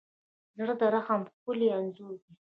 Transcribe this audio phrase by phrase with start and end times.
[0.57, 2.33] زړه د رحم ښکلی انځور دی.